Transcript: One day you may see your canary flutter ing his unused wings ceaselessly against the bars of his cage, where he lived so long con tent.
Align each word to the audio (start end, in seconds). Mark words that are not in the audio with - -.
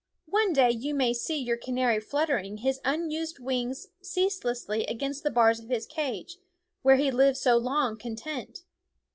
One 0.31 0.51
day 0.51 0.71
you 0.71 0.95
may 0.95 1.13
see 1.13 1.37
your 1.37 1.57
canary 1.57 1.99
flutter 1.99 2.39
ing 2.39 2.57
his 2.57 2.81
unused 2.83 3.37
wings 3.37 3.89
ceaselessly 4.01 4.83
against 4.87 5.21
the 5.21 5.29
bars 5.29 5.59
of 5.59 5.69
his 5.69 5.85
cage, 5.85 6.39
where 6.81 6.95
he 6.95 7.11
lived 7.11 7.37
so 7.37 7.55
long 7.55 7.99
con 7.99 8.15
tent. 8.15 8.63